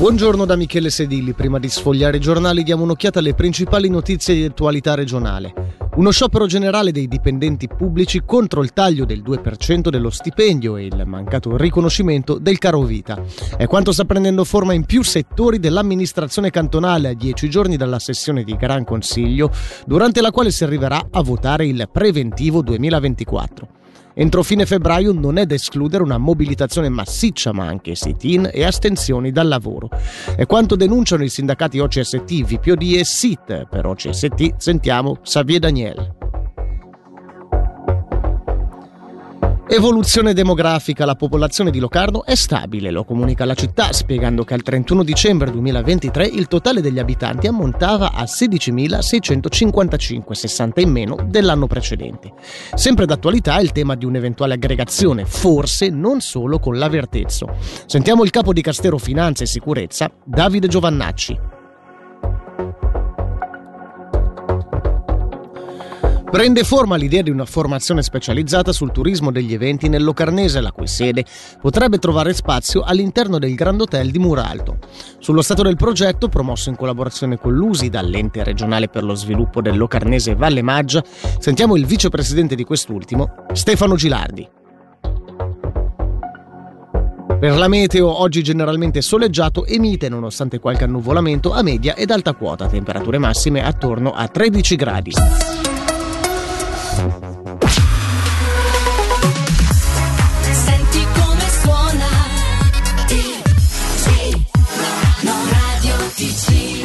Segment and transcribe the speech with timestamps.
[0.00, 1.34] Buongiorno da Michele Sedilli.
[1.34, 5.76] Prima di sfogliare i giornali diamo un'occhiata alle principali notizie di attualità regionale.
[5.96, 11.02] Uno sciopero generale dei dipendenti pubblici contro il taglio del 2% dello stipendio e il
[11.04, 13.22] mancato riconoscimento del caro vita.
[13.58, 18.42] È quanto sta prendendo forma in più settori dell'amministrazione cantonale a dieci giorni dalla sessione
[18.42, 19.50] di Gran Consiglio,
[19.84, 23.79] durante la quale si arriverà a votare il preventivo 2024.
[24.14, 29.30] Entro fine febbraio non è da escludere una mobilitazione massiccia, ma anche sit-in e astensioni
[29.30, 29.88] dal lavoro.
[30.36, 33.66] È quanto denunciano i sindacati OCST, VPOD e SIT.
[33.68, 36.19] Per OCST sentiamo Xavier Daniel.
[39.72, 44.62] Evoluzione demografica, la popolazione di Locarno è stabile, lo comunica la città, spiegando che al
[44.62, 52.32] 31 dicembre 2023 il totale degli abitanti ammontava a 16.655, 60 in meno dell'anno precedente.
[52.74, 57.54] Sempre d'attualità il tema di un'eventuale aggregazione, forse non solo con l'Avertezzo.
[57.86, 61.38] Sentiamo il capo di Castero Finanza e Sicurezza, Davide Giovannacci.
[66.30, 70.86] Prende forma l'idea di una formazione specializzata sul turismo degli eventi nel Locarnese, la cui
[70.86, 71.24] sede
[71.60, 74.78] potrebbe trovare spazio all'interno del Grand Hotel di Muralto.
[75.18, 79.76] Sullo stato del progetto, promosso in collaborazione con l'USI dall'ente regionale per lo sviluppo del
[79.76, 81.02] Locarnese Valle Maggia,
[81.40, 84.48] sentiamo il vicepresidente di quest'ultimo, Stefano Gilardi.
[87.40, 92.34] Per la meteo, oggi generalmente soleggiato e mite nonostante qualche annuvolamento a media ed alta
[92.34, 95.12] quota, temperature massime attorno a 13 gradi.